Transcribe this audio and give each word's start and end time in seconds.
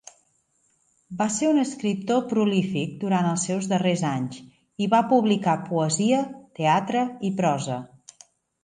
Va 1.17 1.27
ser 1.33 1.49
un 1.49 1.63
escriptor 1.63 2.23
prolífic 2.31 2.97
durant 3.05 3.29
els 3.33 3.45
seus 3.51 3.69
darrers 3.75 4.05
anys 4.13 4.41
i 4.87 4.89
va 4.97 5.05
publicar 5.15 5.57
poesia, 5.71 6.25
teatre 6.63 7.07
i 7.31 7.35
prosa. 7.43 7.81